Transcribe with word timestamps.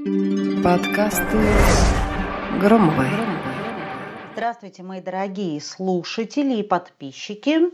Подкасты 0.00 1.38
Громовой. 2.58 3.08
Здравствуйте, 4.32 4.82
мои 4.82 5.02
дорогие 5.02 5.60
слушатели 5.60 6.56
и 6.56 6.62
подписчики. 6.62 7.70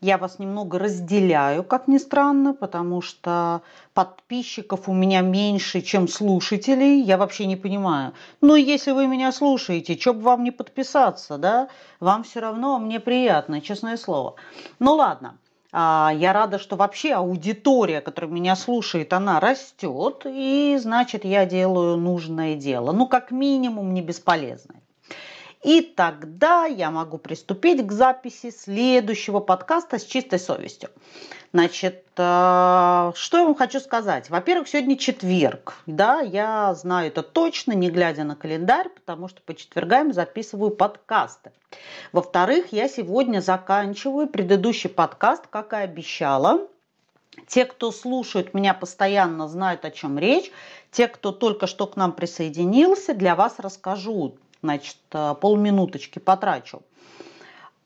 Я 0.00 0.16
вас 0.16 0.38
немного 0.38 0.78
разделяю, 0.78 1.64
как 1.64 1.86
ни 1.86 1.98
странно, 1.98 2.54
потому 2.54 3.02
что 3.02 3.60
подписчиков 3.92 4.88
у 4.88 4.94
меня 4.94 5.20
меньше, 5.20 5.82
чем 5.82 6.08
слушателей. 6.08 7.02
Я 7.02 7.18
вообще 7.18 7.44
не 7.44 7.56
понимаю. 7.56 8.14
Ну, 8.40 8.54
если 8.54 8.92
вы 8.92 9.06
меня 9.06 9.30
слушаете, 9.30 9.98
что 9.98 10.14
бы 10.14 10.22
вам 10.22 10.44
не 10.44 10.52
подписаться, 10.52 11.36
да? 11.36 11.68
Вам 12.00 12.22
все 12.22 12.40
равно, 12.40 12.78
мне 12.78 13.00
приятно, 13.00 13.60
честное 13.60 13.98
слово. 13.98 14.36
Ну, 14.78 14.94
ладно. 14.94 15.36
А, 15.78 16.10
я 16.16 16.32
рада, 16.32 16.58
что 16.58 16.76
вообще 16.76 17.12
аудитория, 17.12 18.00
которая 18.00 18.30
меня 18.30 18.56
слушает, 18.56 19.12
она 19.12 19.40
растет, 19.40 20.22
и 20.24 20.74
значит, 20.80 21.26
я 21.26 21.44
делаю 21.44 21.98
нужное 21.98 22.54
дело. 22.54 22.92
Ну, 22.92 23.06
как 23.06 23.30
минимум, 23.30 23.92
не 23.92 24.00
бесполезное. 24.00 24.80
И 25.62 25.80
тогда 25.80 26.66
я 26.66 26.90
могу 26.90 27.18
приступить 27.18 27.84
к 27.86 27.92
записи 27.92 28.50
следующего 28.50 29.40
подкаста 29.40 29.98
с 29.98 30.04
чистой 30.04 30.38
совестью. 30.38 30.90
Значит, 31.52 32.04
э, 32.16 33.12
что 33.14 33.38
я 33.38 33.44
вам 33.44 33.54
хочу 33.54 33.80
сказать? 33.80 34.28
Во-первых, 34.28 34.68
сегодня 34.68 34.96
четверг. 34.96 35.74
Да, 35.86 36.20
я 36.20 36.74
знаю 36.74 37.08
это 37.08 37.22
точно, 37.22 37.72
не 37.72 37.90
глядя 37.90 38.24
на 38.24 38.36
календарь, 38.36 38.90
потому 38.90 39.28
что 39.28 39.40
по 39.40 39.54
четвергам 39.54 40.12
записываю 40.12 40.70
подкасты. 40.70 41.52
Во-вторых, 42.12 42.72
я 42.72 42.88
сегодня 42.88 43.40
заканчиваю 43.40 44.26
предыдущий 44.26 44.90
подкаст, 44.90 45.46
как 45.48 45.72
и 45.72 45.76
обещала. 45.76 46.66
Те, 47.46 47.64
кто 47.64 47.92
слушают 47.92 48.54
меня 48.54 48.74
постоянно, 48.74 49.48
знают, 49.48 49.84
о 49.84 49.90
чем 49.90 50.18
речь. 50.18 50.50
Те, 50.90 51.08
кто 51.08 51.32
только 51.32 51.66
что 51.66 51.86
к 51.86 51.96
нам 51.96 52.12
присоединился, 52.12 53.14
для 53.14 53.34
вас 53.34 53.54
расскажу 53.58 54.36
значит, 54.62 54.96
э, 55.12 55.34
полминуточки 55.40 56.18
потрачу. 56.18 56.82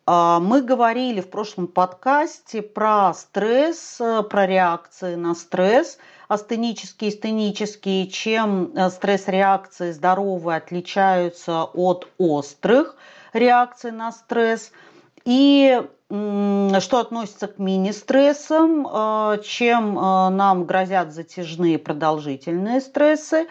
А, 0.06 0.40
мы 0.40 0.62
говорили 0.62 1.20
в 1.20 1.30
прошлом 1.30 1.66
подкасте 1.66 2.62
про 2.62 3.12
стресс, 3.14 4.00
э, 4.00 4.22
про 4.22 4.46
реакции 4.46 5.14
на 5.14 5.34
стресс, 5.34 5.98
астенические, 6.28 7.10
стенические, 7.10 8.06
чем 8.08 8.72
э, 8.74 8.90
стресс-реакции 8.90 9.92
здоровые 9.92 10.56
отличаются 10.58 11.64
от 11.64 12.08
острых 12.18 12.96
реакций 13.32 13.92
на 13.92 14.12
стресс. 14.12 14.72
И 15.24 15.82
что 16.08 16.98
относится 16.98 17.46
к 17.46 17.58
мини-стрессам, 17.58 19.38
чем 19.44 19.94
нам 19.94 20.64
грозят 20.64 21.12
затяжные 21.12 21.78
продолжительные 21.78 22.80
стрессы 22.80 23.46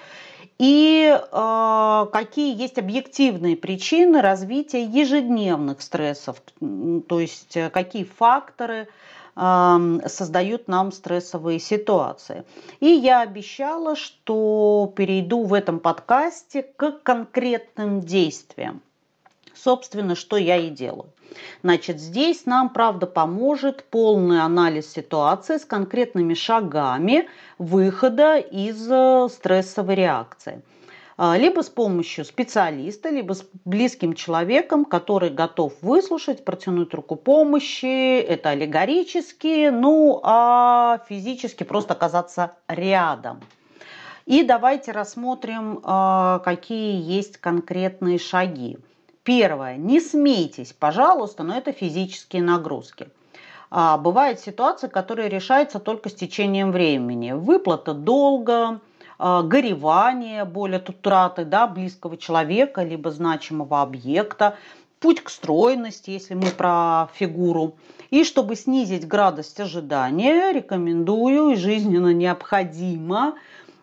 и 0.59 1.17
э, 1.17 2.05
какие 2.11 2.61
есть 2.61 2.77
объективные 2.77 3.55
причины 3.55 4.21
развития 4.21 4.83
ежедневных 4.83 5.81
стрессов, 5.81 6.41
то 6.59 7.19
есть 7.19 7.55
э, 7.55 7.69
какие 7.69 8.03
факторы 8.03 8.89
э, 9.37 9.99
создают 10.07 10.67
нам 10.67 10.91
стрессовые 10.91 11.59
ситуации. 11.59 12.43
И 12.81 12.87
я 12.87 13.21
обещала, 13.21 13.95
что 13.95 14.91
перейду 14.97 15.43
в 15.43 15.53
этом 15.53 15.80
подкасте 15.80 16.63
к 16.63 16.91
конкретным 17.03 18.02
действиям. 18.02 18.81
Собственно, 19.63 20.15
что 20.15 20.38
я 20.38 20.57
и 20.57 20.69
делаю. 20.69 21.09
Значит, 21.63 21.99
здесь 21.99 22.45
нам, 22.45 22.69
правда, 22.69 23.05
поможет 23.05 23.83
полный 23.83 24.41
анализ 24.41 24.91
ситуации 24.91 25.57
с 25.57 25.65
конкретными 25.65 26.33
шагами 26.33 27.27
выхода 27.57 28.37
из 28.37 28.89
э, 28.89 29.27
стрессовой 29.30 29.95
реакции 29.95 30.61
а, 31.21 31.37
либо 31.37 31.61
с 31.61 31.69
помощью 31.69 32.23
специалиста, 32.23 33.09
либо 33.09 33.33
с 33.33 33.43
близким 33.65 34.13
человеком, 34.13 34.85
который 34.85 35.30
готов 35.30 35.73
выслушать, 35.81 36.45
протянуть 36.45 36.93
руку 36.93 37.17
помощи. 37.17 38.21
Это 38.21 38.52
аллегорически, 38.52 39.67
ну 39.67 40.21
а 40.23 41.02
физически 41.09 41.64
просто 41.64 41.93
оказаться 41.93 42.53
рядом. 42.70 43.41
И 44.26 44.43
давайте 44.43 44.93
рассмотрим, 44.93 45.81
а, 45.83 46.39
какие 46.39 47.02
есть 47.02 47.36
конкретные 47.37 48.17
шаги. 48.17 48.77
Первое. 49.29 49.77
Не 49.77 49.99
смейтесь, 49.99 50.73
пожалуйста, 50.73 51.43
но 51.43 51.55
это 51.55 51.71
физические 51.71 52.41
нагрузки. 52.41 53.09
А, 53.69 53.95
бывает 53.99 54.39
ситуация, 54.39 54.89
которая 54.89 55.27
решается 55.27 55.77
только 55.77 56.09
с 56.09 56.15
течением 56.15 56.71
времени. 56.71 57.33
Выплата 57.33 57.93
долга, 57.93 58.79
а, 59.19 59.43
горевание, 59.43 60.45
боль 60.45 60.77
от 60.77 60.89
утраты 60.89 61.45
да, 61.45 61.67
близкого 61.67 62.17
человека, 62.17 62.81
либо 62.81 63.11
значимого 63.11 63.83
объекта, 63.83 64.57
путь 64.99 65.21
к 65.21 65.29
стройности, 65.29 66.09
если 66.09 66.33
мы 66.33 66.47
про 66.47 67.09
фигуру. 67.13 67.75
И 68.09 68.23
чтобы 68.23 68.55
снизить 68.55 69.07
градость 69.07 69.59
ожидания, 69.59 70.51
рекомендую 70.53 71.51
и 71.51 71.55
жизненно 71.55 72.13
необходимо 72.13 73.35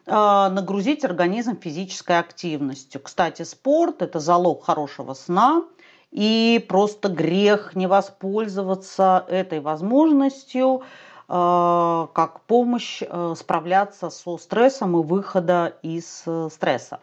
нагрузить 0.06 1.05
организм 1.05 1.59
физической 1.61 2.19
активностью. 2.19 3.00
Кстати, 3.00 3.43
спорт– 3.43 3.97
это 4.03 4.21
залог 4.21 4.65
хорошего 4.65 5.15
сна, 5.15 5.65
и 6.12 6.65
просто 6.69 7.09
грех 7.09 7.75
не 7.75 7.87
воспользоваться 7.87 9.25
этой 9.28 9.61
возможностью 9.61 10.83
а, 11.28 12.09
как 12.15 12.41
помощь 12.43 13.03
а, 13.03 13.34
справляться 13.34 14.11
со 14.11 14.39
стрессом 14.39 14.99
и 14.99 15.05
выхода 15.05 15.77
из 15.83 16.23
э, 16.27 16.49
стресса. 16.53 17.00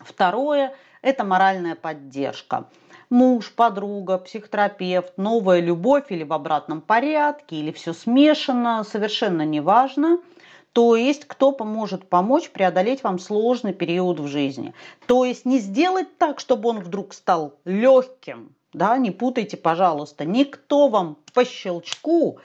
Второе– 0.00 0.74
это 1.02 1.24
моральная 1.24 1.76
поддержка. 1.76 2.64
Муж, 3.10 3.52
подруга, 3.52 4.18
психотерапевт, 4.18 5.16
новая 5.16 5.60
любовь 5.60 6.06
или 6.08 6.24
в 6.24 6.32
обратном 6.32 6.80
порядке, 6.80 7.56
или 7.56 7.70
все 7.70 7.92
смешано, 7.92 8.84
совершенно 8.84 9.42
неважно– 9.46 10.18
то 10.74 10.96
есть 10.96 11.24
кто 11.24 11.52
поможет 11.52 12.08
помочь 12.08 12.50
преодолеть 12.50 13.04
вам 13.04 13.20
сложный 13.20 13.72
период 13.72 14.18
в 14.18 14.26
жизни. 14.26 14.74
То 15.06 15.24
есть 15.24 15.44
не 15.44 15.60
сделать 15.60 16.18
так, 16.18 16.40
чтобы 16.40 16.68
он 16.68 16.80
вдруг 16.80 17.14
стал 17.14 17.54
легким, 17.64 18.56
да, 18.72 18.98
не 18.98 19.12
путайте, 19.12 19.56
пожалуйста, 19.56 20.24
никто 20.24 20.88
вам 20.88 21.16
по 21.32 21.44
щелчку 21.44 22.40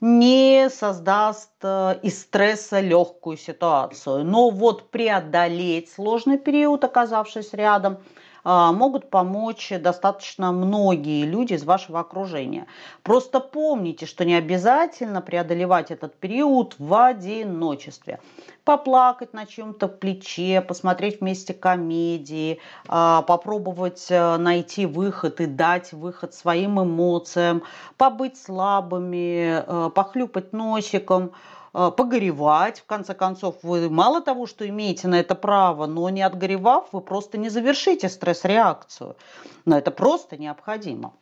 не 0.00 0.70
создаст 0.70 1.52
э, 1.62 1.98
из 2.02 2.22
стресса 2.22 2.80
легкую 2.80 3.36
ситуацию. 3.36 4.24
Но 4.24 4.48
вот 4.48 4.90
преодолеть 4.90 5.90
сложный 5.90 6.38
период, 6.38 6.82
оказавшись 6.84 7.52
рядом– 7.52 7.98
могут 8.44 9.10
помочь 9.10 9.72
достаточно 9.80 10.52
многие 10.52 11.24
люди 11.24 11.54
из 11.54 11.64
вашего 11.64 12.00
окружения. 12.00 12.66
Просто 13.02 13.40
помните, 13.40 14.06
что 14.06 14.24
не 14.24 14.34
обязательно 14.34 15.20
преодолевать 15.20 15.90
этот 15.90 16.14
период 16.16 16.74
в 16.78 16.94
одиночестве. 16.94 18.20
Поплакать 18.64 19.34
на 19.34 19.46
чем-то 19.46 19.88
плече, 19.88 20.60
посмотреть 20.60 21.20
вместе 21.20 21.52
комедии, 21.52 22.60
а, 22.88 23.22
попробовать 23.22 24.06
э, 24.08 24.36
найти 24.38 24.86
выход 24.86 25.40
и 25.40 25.46
дать 25.46 25.92
выход 25.92 26.32
своим 26.32 26.80
эмоциям, 26.80 27.62
побыть 27.98 28.38
слабыми, 28.40 29.62
э, 29.66 29.90
похлюпать 29.90 30.52
носиком– 30.52 31.32
погоревать. 31.74 32.80
В 32.80 32.86
конце 32.86 33.14
концов, 33.14 33.56
вы 33.62 33.90
мало 33.90 34.20
того, 34.20 34.46
что 34.46 34.66
имеете 34.68 35.08
на 35.08 35.18
это 35.18 35.34
право, 35.34 35.86
но 35.86 36.08
не 36.08 36.22
отгоревав, 36.22 36.88
вы 36.92 37.00
просто 37.00 37.36
не 37.36 37.48
завершите 37.48 38.08
стресс-реакцию. 38.08 39.16
Но 39.64 39.76
это 39.76 39.90
просто 39.90 40.36
необходимо. 40.36 41.12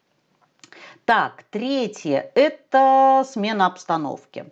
Так, 1.06 1.44
третье– 1.50 2.30
это 2.34 3.24
смена 3.26 3.66
обстановки. 3.66 4.44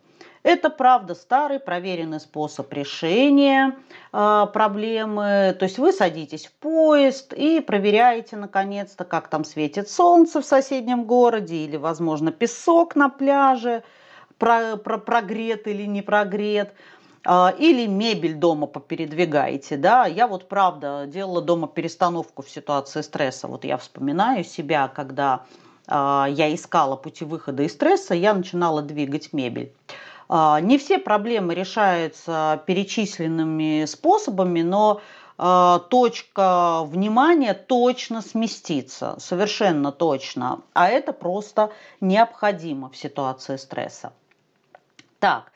Это, 0.43 0.71
правда, 0.71 1.15
старый 1.15 1.60
проверенный 1.60 2.19
способ 2.19 2.72
решения 2.72 3.77
э, 4.12 4.47
проблемы. 4.50 5.55
То 5.59 5.65
есть 5.65 5.78
вы 5.78 5.92
садитесь 5.92 6.47
в 6.47 6.53
поезд 6.53 7.34
и 7.34 7.60
проверяете, 7.60 8.36
наконец-то, 8.36 9.04
как 9.04 9.28
там 9.28 9.45
светит 9.45 9.91
солнце 9.91 10.41
в 10.41 10.47
соседнем 10.47 11.04
городе 11.04 11.57
или, 11.57 11.77
возможно, 11.77 12.33
песок 12.33 12.97
на 12.97 13.10
пляже– 13.10 13.83
про, 14.41 14.77
про, 14.77 14.98
прогрет 14.98 15.69
или 15.69 15.84
не 15.84 16.03
прогрет 16.03 16.72
а, 17.25 17.54
или 17.57 17.87
мебель 17.87 18.34
дома 18.34 18.66
попередвигаете, 18.66 19.77
да, 19.77 20.07
я 20.07 20.27
вот 20.27 20.48
правда 20.48 21.04
делала 21.07 21.42
дома 21.42 21.69
перестановку 21.69 22.42
в 22.42 22.48
ситуации 22.48 23.03
стресса, 23.03 23.47
вот 23.47 23.65
я 23.65 23.77
вспоминаю 23.77 24.42
себя, 24.42 24.89
когда 24.89 25.45
а, 25.87 26.27
я 26.31 26.53
искала 26.53 26.97
пути 26.97 27.27
выхода 27.27 27.63
из 27.63 27.72
стресса, 27.72 28.15
я 28.15 28.33
начинала 28.33 28.81
двигать 28.81 29.34
мебель. 29.34 29.75
А, 30.31 30.59
не 30.60 30.78
все 30.78 30.98
проблемы 30.98 31.54
решаются 31.54 32.63
перечисленными 32.66 33.84
способами, 33.84 34.63
но 34.63 35.01
точка 35.89 36.83
внимания 36.84 37.54
точно 37.54 38.21
сместится, 38.21 39.16
совершенно 39.19 39.91
точно. 39.91 40.60
А 40.75 40.89
это 40.89 41.15
просто 41.15 41.72
необходимо 42.03 42.91
в 42.91 42.97
ситуации 42.98 43.57
стресса. 43.57 44.13
Так, 45.21 45.53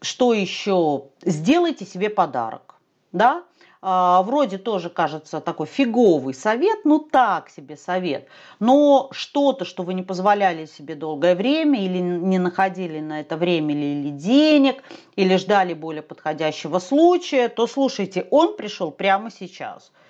что 0.00 0.32
еще? 0.32 1.04
Сделайте 1.22 1.84
себе 1.84 2.08
подарок. 2.08 2.76
Да? 3.12 3.44
А, 3.80 4.22
вроде 4.22 4.58
тоже 4.58 4.90
кажется 4.90 5.40
такой 5.40 5.66
фиговый 5.66 6.34
совет, 6.34 6.80
ну 6.84 6.98
так 6.98 7.48
себе 7.48 7.76
совет, 7.76 8.26
но 8.58 9.08
что-то, 9.12 9.64
что 9.64 9.84
вы 9.84 9.94
не 9.94 10.02
позволяли 10.02 10.66
себе 10.66 10.96
долгое 10.96 11.36
время 11.36 11.80
или 11.80 11.98
не 11.98 12.38
находили 12.38 12.98
на 12.98 13.20
это 13.20 13.36
время 13.36 13.74
или 13.74 14.10
денег, 14.10 14.82
или 15.14 15.36
ждали 15.36 15.74
более 15.74 16.02
подходящего 16.02 16.80
случая, 16.80 17.48
то 17.48 17.68
слушайте, 17.68 18.26
он 18.30 18.56
пришел 18.56 18.90
прямо 18.90 19.30
сейчас– 19.30 19.92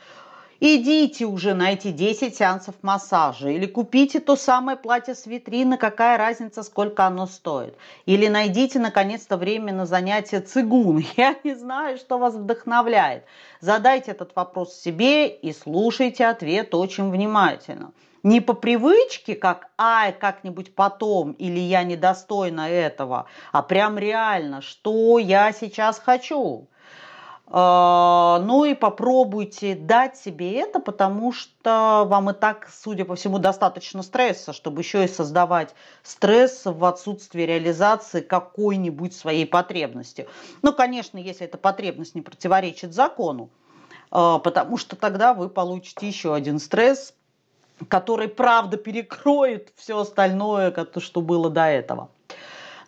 Идите 0.60 1.24
уже 1.24 1.54
на 1.54 1.72
эти 1.72 1.92
10 1.92 2.36
сеансов 2.36 2.74
массажа 2.82 3.48
или 3.48 3.66
купите 3.66 4.18
то 4.18 4.34
самое 4.34 4.76
платье 4.76 5.14
с 5.14 5.24
витрины, 5.24 5.78
какая 5.78 6.18
разница, 6.18 6.64
сколько 6.64 7.06
оно 7.06 7.26
стоит. 7.26 7.76
Или 8.06 8.26
найдите 8.26 8.80
наконец-то 8.80 9.36
время 9.36 9.72
на 9.72 9.86
занятие 9.86 10.40
цигун. 10.40 11.04
Я 11.16 11.36
не 11.44 11.54
знаю, 11.54 11.96
что 11.96 12.18
вас 12.18 12.34
вдохновляет. 12.34 13.22
Задайте 13.60 14.10
этот 14.10 14.34
вопрос 14.34 14.74
себе 14.74 15.28
и 15.28 15.52
слушайте 15.52 16.26
ответ 16.26 16.74
очень 16.74 17.08
внимательно. 17.08 17.92
Не 18.24 18.40
по 18.40 18.52
привычке, 18.52 19.36
как 19.36 19.68
«ай, 19.78 20.12
как-нибудь 20.12 20.74
потом» 20.74 21.32
или 21.32 21.60
«я 21.60 21.84
недостойна 21.84 22.68
этого», 22.68 23.26
а 23.52 23.62
прям 23.62 23.96
реально, 23.96 24.60
что 24.60 25.20
я 25.20 25.52
сейчас 25.52 26.00
хочу. 26.00 26.66
А, 27.50 28.42
ну 28.44 28.64
и 28.64 28.74
попробуйте 28.74 29.74
дать 29.74 30.18
себе 30.18 30.60
это, 30.60 30.80
потому 30.80 31.32
что 31.32 32.04
вам 32.06 32.30
и 32.30 32.34
так, 32.34 32.68
судя 32.70 33.06
по 33.06 33.14
всему, 33.14 33.38
достаточно 33.38 34.02
стресса, 34.02 34.52
чтобы 34.52 34.82
еще 34.82 35.04
и 35.04 35.08
создавать 35.08 35.74
стресс 36.02 36.62
в 36.66 36.84
отсутствии 36.84 37.42
реализации 37.42 38.20
какой-нибудь 38.20 39.14
своей 39.14 39.46
потребности. 39.46 40.28
Ну, 40.60 40.74
конечно, 40.74 41.16
если 41.16 41.46
эта 41.46 41.56
потребность 41.56 42.14
не 42.14 42.20
противоречит 42.20 42.92
закону, 42.92 43.48
а, 44.10 44.38
потому 44.38 44.76
что 44.76 44.94
тогда 44.96 45.32
вы 45.32 45.48
получите 45.48 46.06
еще 46.06 46.34
один 46.34 46.58
стресс, 46.58 47.14
который, 47.88 48.28
правда, 48.28 48.76
перекроет 48.76 49.72
все 49.76 49.98
остальное, 49.98 50.74
что 50.98 51.22
было 51.22 51.48
до 51.48 51.64
этого. 51.64 52.10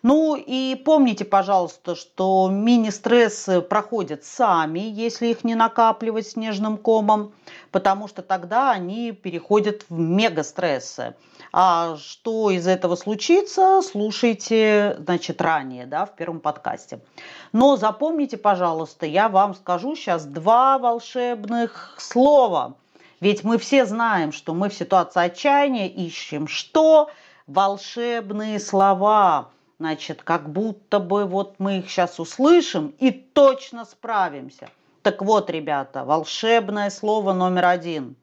Ну 0.03 0.35
и 0.35 0.75
помните, 0.83 1.25
пожалуйста, 1.25 1.95
что 1.95 2.49
мини-стрессы 2.49 3.61
проходят 3.61 4.23
сами, 4.23 4.79
если 4.79 5.27
их 5.27 5.43
не 5.43 5.53
накапливать 5.53 6.27
снежным 6.27 6.77
комом, 6.77 7.33
потому 7.71 8.07
что 8.07 8.23
тогда 8.23 8.71
они 8.71 9.11
переходят 9.11 9.85
в 9.89 9.99
мега-стрессы. 9.99 11.13
А 11.53 11.97
что 11.97 12.49
из 12.49 12.65
этого 12.65 12.95
случится, 12.95 13.81
слушайте, 13.83 14.97
значит, 14.99 15.39
ранее, 15.39 15.85
да, 15.85 16.05
в 16.07 16.15
первом 16.15 16.39
подкасте. 16.39 17.01
Но 17.51 17.77
запомните, 17.77 18.37
пожалуйста, 18.37 19.05
я 19.05 19.29
вам 19.29 19.53
скажу 19.53 19.95
сейчас 19.95 20.25
два 20.25 20.79
волшебных 20.79 21.95
слова. 21.99 22.73
Ведь 23.19 23.43
мы 23.43 23.59
все 23.59 23.85
знаем, 23.85 24.31
что 24.31 24.55
мы 24.55 24.69
в 24.69 24.73
ситуации 24.73 25.21
отчаяния 25.21 25.87
ищем 25.87 26.47
что? 26.47 27.11
Волшебные 27.45 28.59
слова– 28.59 29.49
Значит, 29.81 30.21
как 30.21 30.47
будто 30.51 30.99
бы 30.99 31.25
вот 31.25 31.55
мы 31.57 31.79
их 31.79 31.89
сейчас 31.89 32.19
услышим 32.19 32.93
и 32.99 33.09
точно 33.09 33.83
справимся. 33.83 34.69
Так 35.01 35.23
вот, 35.23 35.49
ребята, 35.49 36.05
волшебное 36.05 36.91
слово 36.91 37.33
номер 37.33 37.65
один. 37.65 38.15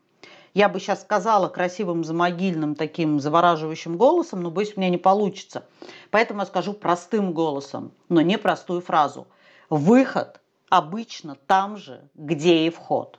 Я 0.54 0.68
бы 0.68 0.78
сейчас 0.78 1.00
сказала 1.00 1.48
красивым 1.48 2.04
замогильным 2.04 2.76
таким 2.76 3.18
завораживающим 3.18 3.96
голосом, 3.96 4.40
но 4.40 4.52
боюсь, 4.52 4.74
у 4.76 4.80
меня 4.80 4.88
не 4.88 4.98
получится. 4.98 5.66
Поэтому 6.12 6.42
я 6.42 6.46
скажу 6.46 6.74
простым 6.74 7.32
голосом, 7.32 7.90
но 8.08 8.20
не 8.20 8.38
простую 8.38 8.80
фразу. 8.80 9.26
Выход 9.68 10.40
обычно 10.68 11.34
там 11.48 11.76
же, 11.76 12.08
где 12.14 12.68
и 12.68 12.70
вход. 12.70 13.18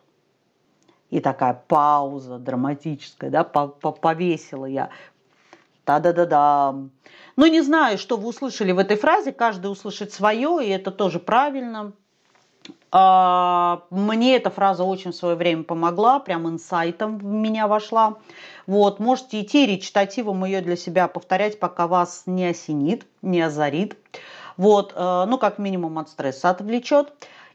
И 1.10 1.20
такая 1.20 1.62
пауза 1.68 2.38
драматическая, 2.38 3.30
да, 3.30 3.44
повесила 3.44 4.66
я. 4.66 4.92
Та-да-да-да. 5.90 6.76
Ну, 7.36 7.46
не 7.48 7.62
знаю, 7.62 7.98
что 7.98 8.16
вы 8.16 8.28
услышали 8.28 8.72
в 8.72 8.78
этой 8.78 8.96
фразе, 8.96 9.32
каждый 9.32 9.72
услышит 9.72 10.14
свое, 10.14 10.60
и 10.64 10.70
это 10.70 10.92
тоже 10.92 11.18
правильно. 11.18 11.94
А, 12.92 13.82
мне 13.90 14.36
эта 14.36 14.52
фраза 14.52 14.84
очень 14.84 15.14
в 15.14 15.16
свое 15.16 15.36
время 15.36 15.64
помогла, 15.64 16.20
прям 16.20 16.48
инсайтом 16.48 17.18
в 17.18 17.24
меня 17.24 17.68
вошла. 17.68 18.18
Вот, 18.68 19.00
можете 19.00 19.42
идти 19.42 19.66
речитативом 19.66 20.46
ее 20.46 20.62
для 20.62 20.76
себя 20.76 21.08
повторять, 21.08 21.60
пока 21.60 21.88
вас 21.88 22.22
не 22.28 22.46
осенит, 22.46 23.08
не 23.24 23.42
озарит. 23.42 23.98
Вот, 24.58 24.94
э, 24.96 25.26
ну, 25.28 25.40
как 25.40 25.58
минимум 25.58 25.98
от 25.98 26.10
стресса 26.10 26.52
отвлечет. 26.52 27.12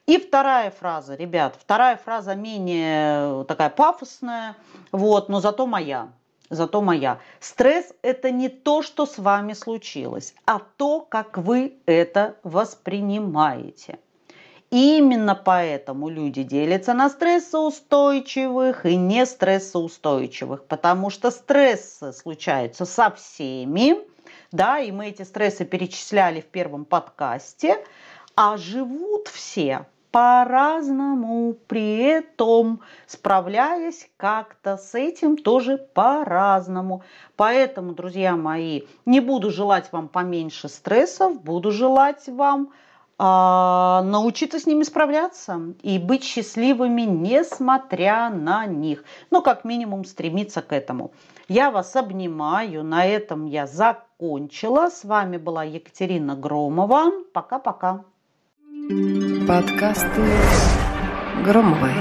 И 0.07 0.19
вторая 0.19 0.73
фраза, 0.73 1.15
ребят, 1.15 1.55
вторая 1.57 1.97
фраза 2.05 2.35
менее 2.35 3.45
такая 3.45 3.71
пафосная, 3.71 4.57
вот, 4.91 5.29
но 5.29 5.39
зато 5.39 5.69
моя 5.69 6.09
зато 6.51 6.83
моя. 6.83 7.19
Стресс– 7.41 7.93
это 8.03 8.31
не 8.31 8.49
то, 8.49 8.83
что 8.83 9.07
с 9.07 9.19
вами 9.19 9.53
случилось, 9.55 10.35
а 10.47 10.61
то, 10.77 11.01
как 11.01 11.39
вы 11.39 11.79
это 11.87 12.37
воспринимаете. 12.43 13.99
именно 14.71 15.37
поэтому 15.37 16.09
люди 16.09 16.43
делятся 16.43 16.95
на 16.95 17.09
стрессоустойчивых 17.09 18.85
и 18.87 18.97
не 18.97 19.25
стрессоустойчивых, 19.25 20.65
потому 20.65 21.11
что 21.11 21.31
стрессы 21.31 22.13
случаются 22.13 22.85
со 22.85 23.11
всеми, 23.11 23.97
да, 24.51 24.81
и 24.81 24.91
мы 24.91 25.09
эти 25.09 25.23
стрессы 25.23 25.65
перечисляли 25.65 26.41
в 26.41 26.47
первом 26.47 26.85
подкасте, 26.85 27.85
а 28.35 28.57
живут 28.57 29.29
все 29.29 29.87
по-разному, 30.15 31.57
при 31.67 31.97
этом 31.97 32.83
справляясь 33.05 34.09
как-то 34.17 34.77
с 34.77 34.95
этим 34.95 35.37
тоже 35.37 35.77
по-разному. 35.77 37.03
Поэтому, 37.35 37.95
друзья 37.95 38.37
мои, 38.37 38.83
не 39.07 39.19
буду 39.19 39.51
желать 39.51 39.91
вам 39.91 40.07
поменьше 40.07 40.69
стрессов, 40.69 41.43
буду 41.43 41.73
желать 41.73 42.29
вам 42.29 42.71
а, 43.19 44.03
научиться 44.05 44.61
с 44.61 44.67
ними 44.67 44.85
справляться 44.85 45.61
и 45.83 45.99
быть 45.99 46.23
счастливыми, 46.23 47.03
несмотря 47.03 48.31
на 48.31 48.67
них. 48.67 49.03
Ну, 49.33 49.43
как 49.43 49.65
минимум, 49.65 50.05
стремиться 50.05 50.63
к 50.63 50.73
этому. 50.73 51.11
Я 51.49 51.73
вас 51.73 51.97
обнимаю. 51.97 52.85
На 52.85 53.05
этом 53.05 53.47
я 53.47 53.67
закончила. 53.67 54.91
С 54.91 55.03
вами 55.03 55.39
была 55.39 55.65
Екатерина 55.65 56.37
Громова. 56.37 57.11
Пока-пока. 57.33 58.05
Подкасты 59.47 60.21
Громовой. 61.45 61.93